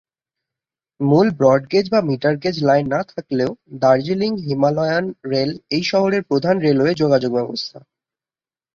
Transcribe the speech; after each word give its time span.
মূল 0.99 1.27
broad 1.37 1.63
gauge 1.71 1.85
বা 1.89 1.99
metre 2.09 2.35
gauge 2.43 2.55
line 2.63 2.85
না 2.93 3.01
থাকলেও 3.11 3.51
দার্জিলিং 3.81 4.31
হিমালয়ান 4.45 5.05
রেল 5.31 5.51
এই 5.75 5.83
শহরের 5.91 6.23
প্রধান 6.29 6.55
রেলওয়ে 6.65 6.93
যোগাযোগ 7.01 7.31
ব্যবস্থা। 7.37 7.77